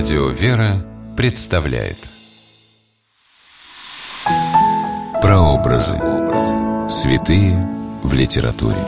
Радио 0.00 0.28
«Вера» 0.30 0.82
представляет 1.14 1.98
Прообразы. 5.20 6.00
Святые 6.88 7.68
в 8.02 8.14
литературе. 8.14 8.78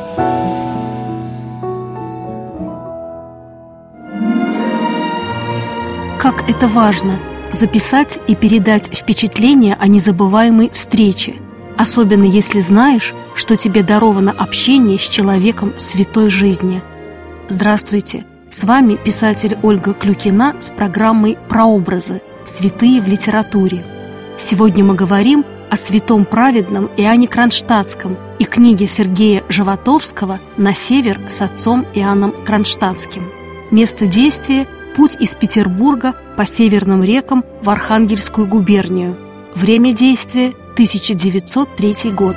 Как 6.19 6.48
это 6.48 6.66
важно– 6.66 7.19
записать 7.52 8.19
и 8.27 8.34
передать 8.34 8.87
впечатление 8.87 9.77
о 9.79 9.88
незабываемой 9.88 10.70
встрече, 10.70 11.34
особенно 11.77 12.24
если 12.24 12.60
знаешь, 12.60 13.12
что 13.34 13.59
тебе 13.59 13.83
даровано 13.83 14.30
общение 14.33 14.98
с 14.98 15.06
человеком 15.06 15.74
святой 15.79 16.30
жизни. 16.30 16.83
Здравствуйте! 17.51 18.24
С 18.53 18.64
вами 18.64 18.96
писатель 19.02 19.56
Ольга 19.62 19.95
Клюкина 19.95 20.56
с 20.61 20.69
программой 20.69 21.38
«Прообразы. 21.48 22.20
Святые 22.45 23.01
в 23.01 23.06
литературе». 23.06 23.83
Сегодня 24.37 24.84
мы 24.84 24.95
говорим 24.95 25.42
о 25.70 25.77
святом 25.78 26.27
праведном 26.27 26.91
Иоанне 26.98 27.28
Кронштадтском 27.28 28.19
и 28.38 28.45
книге 28.45 28.87
Сергея 28.87 29.42
Животовского 29.48 30.38
«На 30.59 30.75
север 30.75 31.19
с 31.30 31.41
отцом 31.41 31.87
Иоанном 31.95 32.34
Кронштадтским». 32.45 33.25
Место 33.70 34.06
действия– 34.06 34.69
путь 34.97 35.16
из 35.19 35.34
Петербурга 35.34 36.14
по 36.37 36.45
северным 36.45 37.03
рекам 37.03 37.47
в 37.62 37.70
Архангельскую 37.70 38.47
губернию. 38.47 39.16
Время 39.55 39.95
действия– 39.95 40.53
1903 40.75 42.11
год. 42.11 42.37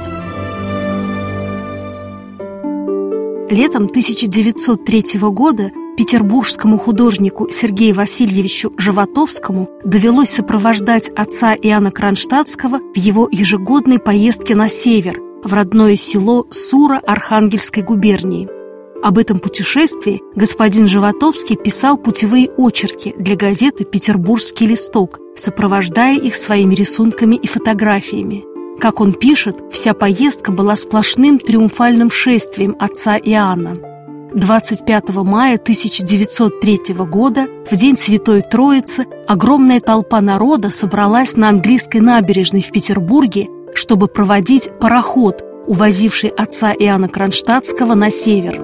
Летом 3.49 3.83
1903 3.87 5.19
года 5.19 5.71
петербургскому 5.95 6.77
художнику 6.77 7.49
Сергею 7.49 7.95
Васильевичу 7.95 8.73
Животовскому 8.77 9.69
довелось 9.83 10.29
сопровождать 10.29 11.09
отца 11.09 11.55
Иоанна 11.55 11.91
Кронштадтского 11.91 12.79
в 12.93 12.97
его 12.97 13.27
ежегодной 13.31 13.99
поездке 13.99 14.55
на 14.55 14.69
север, 14.69 15.21
в 15.43 15.53
родное 15.53 15.95
село 15.95 16.47
Сура 16.51 16.97
Архангельской 17.05 17.83
губернии. 17.83 18.49
Об 19.03 19.19
этом 19.19 19.39
путешествии 19.39 20.21
господин 20.35 20.87
Животовский 20.87 21.55
писал 21.55 21.97
путевые 21.97 22.49
очерки 22.57 23.13
для 23.19 23.35
газеты 23.35 23.83
«Петербургский 23.83 24.65
листок», 24.65 25.19
сопровождая 25.35 26.17
их 26.17 26.35
своими 26.35 26.73
рисунками 26.73 27.35
и 27.35 27.45
фотографиями. 27.45 28.43
Как 28.79 29.01
он 29.01 29.13
пишет, 29.13 29.57
вся 29.71 29.93
поездка 29.93 30.51
была 30.51 30.75
сплошным 30.75 31.39
триумфальным 31.39 32.09
шествием 32.09 32.75
отца 32.79 33.17
Иоанна. 33.17 33.94
25 34.35 35.09
мая 35.23 35.55
1903 35.55 36.93
года, 37.09 37.47
в 37.71 37.75
день 37.77 37.95
Святой 37.95 38.41
Троицы, 38.41 39.05
огромная 39.27 39.79
толпа 39.79 40.19
народа 40.19 40.71
собралась 40.71 41.37
на 41.37 41.47
английской 41.47 41.99
набережной 41.99 42.61
в 42.61 42.69
Петербурге, 42.69 43.47
чтобы 43.73 44.07
проводить 44.07 44.71
пароход, 44.81 45.41
увозивший 45.67 46.31
отца 46.31 46.73
Иоанна 46.73 47.07
Кронштадтского 47.07 47.93
на 47.93 48.11
север. 48.11 48.57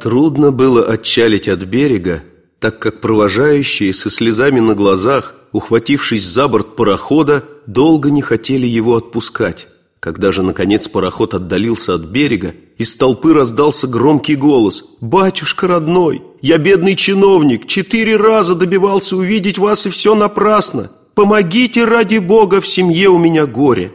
Трудно 0.00 0.52
было 0.52 0.84
отчалить 0.84 1.48
от 1.48 1.64
берега, 1.64 2.22
так 2.60 2.78
как 2.78 3.00
провожающие 3.00 3.92
со 3.92 4.08
слезами 4.08 4.60
на 4.60 4.76
глазах, 4.76 5.34
ухватившись 5.50 6.24
за 6.24 6.46
борт 6.46 6.76
парохода, 6.76 7.42
долго 7.66 8.10
не 8.10 8.22
хотели 8.22 8.68
его 8.68 8.94
отпускать. 8.94 9.66
Когда 10.06 10.30
же, 10.30 10.44
наконец, 10.44 10.86
пароход 10.86 11.34
отдалился 11.34 11.94
от 11.94 12.02
берега, 12.02 12.54
из 12.78 12.94
толпы 12.94 13.34
раздался 13.34 13.88
громкий 13.88 14.36
голос 14.36 14.84
«Батюшка 15.00 15.66
родной, 15.66 16.22
я 16.40 16.58
бедный 16.58 16.94
чиновник, 16.94 17.66
четыре 17.66 18.16
раза 18.16 18.54
добивался 18.54 19.16
увидеть 19.16 19.58
вас, 19.58 19.84
и 19.84 19.90
все 19.90 20.14
напрасно! 20.14 20.92
Помогите 21.16 21.84
ради 21.84 22.18
Бога, 22.18 22.60
в 22.60 22.68
семье 22.68 23.08
у 23.08 23.18
меня 23.18 23.46
горе!» 23.46 23.90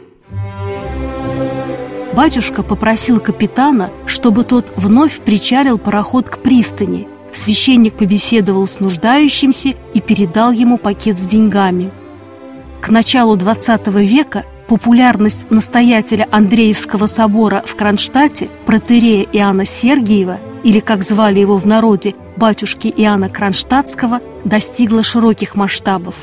Батюшка 2.14 2.62
попросил 2.62 3.18
капитана, 3.18 3.90
чтобы 4.04 4.44
тот 4.44 4.70
вновь 4.76 5.18
причалил 5.20 5.78
пароход 5.78 6.28
к 6.28 6.42
пристани. 6.42 7.08
Священник 7.32 7.94
побеседовал 7.94 8.66
с 8.66 8.80
нуждающимся 8.80 9.76
и 9.94 10.00
передал 10.02 10.52
ему 10.52 10.76
пакет 10.76 11.18
с 11.18 11.24
деньгами. 11.24 11.90
К 12.82 12.90
началу 12.90 13.34
XX 13.34 14.04
века 14.04 14.44
популярность 14.72 15.50
настоятеля 15.50 16.26
Андреевского 16.30 17.04
собора 17.04 17.62
в 17.66 17.76
Кронштадте, 17.76 18.48
протерея 18.64 19.26
Иоанна 19.30 19.66
Сергиева, 19.66 20.40
или, 20.64 20.80
как 20.80 21.02
звали 21.02 21.40
его 21.40 21.58
в 21.58 21.66
народе, 21.66 22.14
батюшки 22.38 22.88
Иоанна 22.88 23.28
Кронштадтского, 23.28 24.20
достигла 24.46 25.02
широких 25.02 25.56
масштабов. 25.56 26.14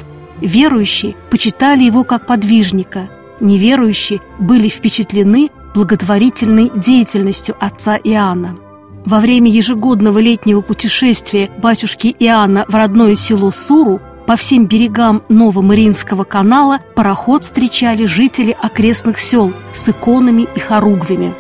Верующие 0.42 1.16
почитали 1.30 1.84
его 1.84 2.04
как 2.04 2.26
подвижника, 2.26 3.12
неверующие 3.40 4.20
были 4.40 4.68
впечатлены 4.68 5.52
благотворительной 5.76 6.72
деятельностью 6.76 7.56
отца 7.60 7.98
Иоанна. 7.98 8.58
Во 9.06 9.20
время 9.20 9.52
ежегодного 9.52 10.18
летнего 10.18 10.62
путешествия 10.62 11.52
батюшки 11.62 12.16
Иоанна 12.18 12.66
в 12.68 12.74
родное 12.74 13.14
село 13.14 13.52
Суру 13.52 14.02
по 14.30 14.36
всем 14.36 14.68
берегам 14.68 15.24
Новомариинского 15.28 16.24
канала 16.24 16.82
пароход 16.94 17.44
встречали 17.44 18.06
жители 18.06 18.56
окрестных 18.62 19.18
сел 19.18 19.52
с 19.74 19.90
иконами 19.90 20.48
и 20.56 20.60
хоругвями. 20.60 21.34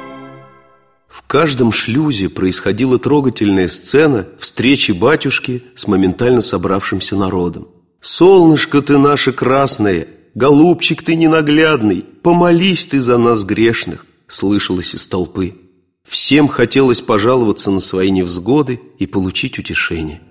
В 1.07 1.22
каждом 1.28 1.72
шлюзе 1.72 2.29
происходила 2.29 2.97
трогательная 2.97 3.67
сцена 3.67 4.25
встречи 4.39 4.91
батюшки 4.91 5.63
с 5.75 5.85
моментально 5.85 6.41
собравшимся 6.41 7.16
народом. 7.16 7.67
«Солнышко 8.01 8.81
ты 8.81 8.97
наше 8.97 9.33
красное, 9.33 10.07
голубчик 10.33 11.03
ты 11.03 11.13
ненаглядный, 11.13 12.03
помолись 12.23 12.88
ты 12.88 12.99
за 12.99 13.19
нас 13.19 13.44
грешных», 13.44 14.07
слышалось 14.28 14.95
из 14.95 15.05
толпы. 15.05 15.53
Всем 16.07 16.47
хотелось 16.47 17.01
пожаловаться 17.01 17.69
на 17.69 17.81
свои 17.81 18.09
невзгоды 18.09 18.81
и 18.97 19.05
получить 19.05 19.59
утешение. 19.59 20.22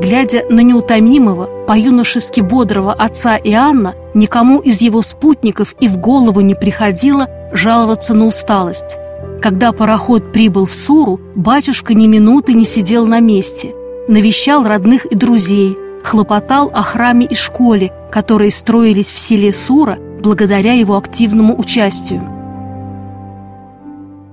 Глядя 0.00 0.46
на 0.48 0.60
неутомимого, 0.60 1.66
по-юношески 1.66 2.40
бодрого 2.40 2.94
отца 2.94 3.36
Иоанна, 3.36 3.94
никому 4.14 4.60
из 4.60 4.80
его 4.80 5.02
спутников 5.02 5.74
и 5.78 5.88
в 5.88 5.98
голову 5.98 6.40
не 6.40 6.54
приходило 6.54 7.28
жаловаться 7.52 8.14
на 8.14 8.24
усталость. 8.24 8.96
Когда 9.42 9.72
пароход 9.72 10.32
прибыл 10.32 10.64
в 10.64 10.72
Суру, 10.72 11.20
батюшка 11.36 11.92
ни 11.92 12.06
минуты 12.06 12.54
не 12.54 12.64
сидел 12.64 13.06
на 13.06 13.20
месте. 13.20 13.74
Навещал 14.08 14.64
родных 14.64 15.04
и 15.04 15.14
друзей, 15.14 15.76
хлопотал 16.02 16.70
о 16.72 16.82
храме 16.82 17.26
и 17.26 17.34
школе, 17.34 17.92
которые 18.10 18.50
строились 18.52 19.10
в 19.10 19.18
селе 19.18 19.52
Сура 19.52 19.98
благодаря 20.22 20.72
его 20.72 20.96
активному 20.96 21.60
участию. 21.60 22.26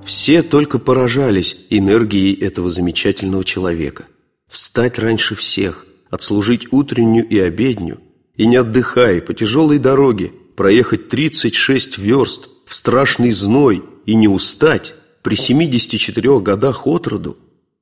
Все 0.06 0.44
только 0.44 0.80
поражались 0.80 1.58
энергией 1.70 2.34
этого 2.34 2.70
замечательного 2.70 3.44
человека– 3.44 4.06
Встать 4.48 4.98
раньше 4.98 5.36
всех, 5.36 5.86
отслужить 6.10 6.72
утреннюю 6.72 7.28
и 7.28 7.38
обедню, 7.38 8.00
и 8.36 8.46
не 8.46 8.56
отдыхая 8.56 9.22
по 9.22 9.34
тяжелой 9.34 9.78
дороге, 9.78 10.32
проехать 10.56 11.10
36 11.10 11.98
верст 11.98 12.50
в 12.66 12.74
страшный 12.74 13.32
зной 13.32 13.84
и 14.06 14.16
не 14.16 14.28
устать 14.28 14.94
при 15.22 15.36
74 15.36 16.40
годах 16.40 16.88
от 16.88 17.08
роду, 17.08 17.38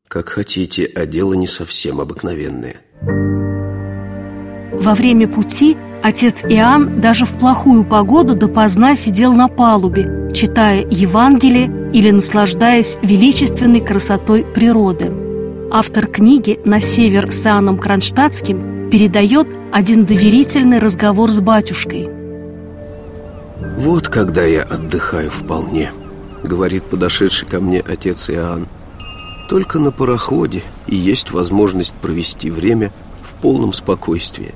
как 0.08 0.30
хотите, 0.30 0.86
а 0.96 1.06
дело 1.06 1.34
не 1.34 1.48
совсем 1.48 2.02
обыкновенное. 2.02 2.82
Во 4.74 4.94
время 4.94 5.28
пути 5.28 5.78
отец 6.04 6.44
Иоанн 6.44 7.00
даже 7.00 7.26
в 7.26 7.38
плохую 7.38 7.88
погоду 7.88 8.36
допоздна 8.36 8.96
сидел 8.96 9.34
на 9.34 9.48
палубе, 9.48 10.30
читая 10.34 10.86
Евангелие 10.90 11.92
или 11.94 12.12
наслаждаясь 12.12 12.98
величественной 13.02 13.82
красотой 13.82 14.44
природы– 14.44 15.12
Автор 15.72 16.06
книги 16.06 16.60
«На 16.64 16.80
север 16.80 17.32
с 17.32 17.46
Иоанном 17.48 17.80
Кронштадтским» 17.80 18.90
передает 18.92 19.48
один 19.74 20.06
доверительный 20.06 20.78
разговор 20.78 21.32
с 21.32 21.40
батюшкой. 21.40 22.08
«Вот 23.78 24.08
когда 24.08 24.44
я 24.44 24.62
отдыхаю 24.62 25.32
вполне»,— 25.32 25.92
говорит 26.44 26.84
подошедший 26.84 27.48
ко 27.48 27.60
мне 27.60 27.82
отец 27.82 28.30
Иоанн. 28.30 28.68
«Только 29.50 29.80
на 29.80 29.92
пароходе 29.92 30.62
и 30.86 30.96
есть 30.96 31.32
возможность 31.32 31.96
провести 31.96 32.52
время 32.52 32.92
в 33.24 33.34
полном 33.42 33.74
спокойствии. 33.74 34.54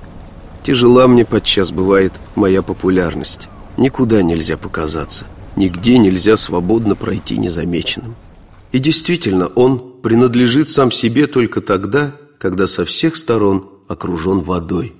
Тяжела 0.63 1.07
мне 1.07 1.25
подчас 1.25 1.71
бывает 1.71 2.13
моя 2.35 2.61
популярность. 2.61 3.49
Никуда 3.77 4.21
нельзя 4.21 4.57
показаться, 4.57 5.25
нигде 5.55 5.97
нельзя 5.97 6.37
свободно 6.37 6.95
пройти 6.95 7.37
незамеченным. 7.37 8.15
И 8.71 8.77
действительно, 8.77 9.47
он 9.47 9.88
принадлежит 10.01 10.69
сам 10.69 10.91
себе 10.91 11.27
только 11.27 11.61
тогда, 11.61 12.11
когда 12.37 12.67
со 12.67 12.85
всех 12.85 13.15
сторон 13.15 13.69
окружен 13.87 14.39
водой. 14.39 14.93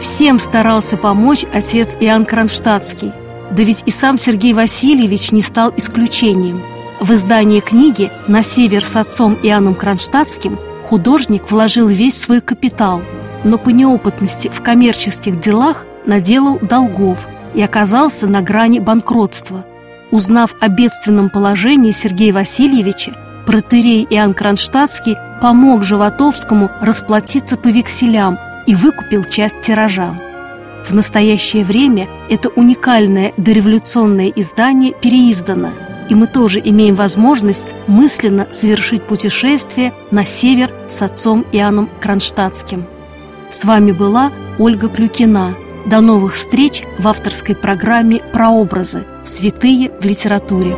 Всем 0.00 0.38
старался 0.38 0.96
помочь 0.96 1.44
отец 1.52 1.96
Иоанн 2.00 2.24
Кронштадтский. 2.24 3.12
Да 3.50 3.62
ведь 3.62 3.82
и 3.86 3.90
сам 3.90 4.18
Сергей 4.18 4.52
Васильевич 4.52 5.32
не 5.32 5.40
стал 5.40 5.72
исключением. 5.76 6.60
В 7.00 7.12
издании 7.14 7.60
книги 7.60 8.10
«На 8.26 8.42
север 8.42 8.84
с 8.84 8.96
отцом 8.96 9.38
Иоанном 9.42 9.74
Кронштадтским» 9.74 10.58
художник 10.84 11.50
вложил 11.50 11.88
весь 11.88 12.20
свой 12.20 12.40
капитал, 12.40 13.02
но 13.44 13.58
по 13.58 13.70
неопытности 13.70 14.48
в 14.48 14.62
коммерческих 14.62 15.38
делах 15.38 15.86
наделал 16.06 16.58
долгов 16.58 17.26
и 17.54 17.62
оказался 17.62 18.26
на 18.26 18.42
грани 18.42 18.80
банкротства. 18.80 19.64
Узнав 20.10 20.54
о 20.60 20.68
бедственном 20.68 21.28
положении 21.28 21.90
Сергея 21.90 22.32
Васильевича, 22.32 23.12
протерей 23.46 24.06
Иоанн 24.08 24.32
Кронштадтский 24.32 25.16
помог 25.42 25.84
Животовскому 25.84 26.70
расплатиться 26.80 27.56
по 27.58 27.68
векселям 27.68 28.38
и 28.66 28.74
выкупил 28.74 29.24
часть 29.24 29.60
тиража. 29.60 30.18
В 30.86 30.94
настоящее 30.94 31.64
время 31.64 32.08
это 32.30 32.48
уникальное 32.48 33.34
дореволюционное 33.36 34.32
издание 34.34 34.94
переиздано, 34.94 35.72
и 36.08 36.14
мы 36.14 36.26
тоже 36.26 36.60
имеем 36.64 36.94
возможность 36.94 37.66
мысленно 37.86 38.46
совершить 38.50 39.02
путешествие 39.02 39.92
на 40.10 40.24
север 40.24 40.70
с 40.88 41.02
отцом 41.02 41.44
Иоанном 41.52 41.90
Кронштадтским. 42.00 42.86
С 43.50 43.64
вами 43.64 43.92
была 43.92 44.32
Ольга 44.58 44.88
Клюкина. 44.88 45.54
До 45.88 46.02
новых 46.02 46.34
встреч 46.34 46.82
в 46.98 47.08
авторской 47.08 47.56
программе 47.56 48.18
«Прообразы. 48.18 49.06
Святые 49.24 49.90
в 49.90 50.04
литературе». 50.04 50.76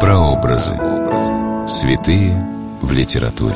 Прообразы. 0.00 0.76
Святые 1.68 2.44
в 2.82 2.90
литературе. 2.90 3.54